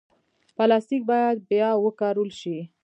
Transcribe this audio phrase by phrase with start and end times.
[0.55, 2.57] پلاستيک باید بیا وکارول شي.